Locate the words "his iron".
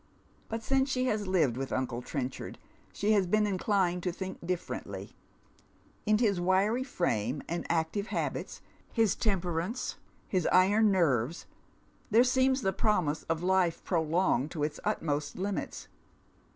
10.27-10.89